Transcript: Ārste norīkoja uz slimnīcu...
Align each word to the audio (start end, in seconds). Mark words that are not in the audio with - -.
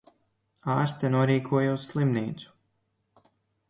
Ārste 0.77 1.13
norīkoja 1.17 1.77
uz 1.77 1.87
slimnīcu... 1.93 2.53